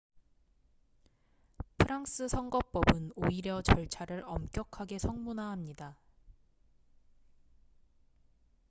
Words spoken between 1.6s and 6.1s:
프랑스 선거법은 오히려 절차를 엄격하게 성문화합니다